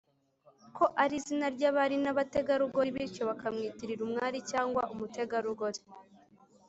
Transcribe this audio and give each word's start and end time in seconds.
ko 0.75 0.85
ari 1.03 1.13
izina 1.19 1.45
ry 1.55 1.63
abari 1.69 1.95
n 2.03 2.07
abategarugori 2.11 2.89
bityo 2.95 3.21
bakamwitirira 3.29 4.01
umwari 4.07 4.37
cyangwa 4.51 4.81
umutegarugori 4.93 5.79